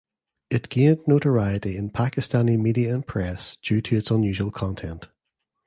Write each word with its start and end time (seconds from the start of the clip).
It 0.49 0.69
gained 0.69 1.07
notoriety 1.07 1.77
in 1.77 1.91
Pakistani 1.91 2.57
media 2.57 2.91
and 2.91 3.05
press 3.05 3.57
due 3.57 3.81
to 3.81 3.97
its 3.97 4.09
unusual 4.09 4.49
content. 4.49 5.09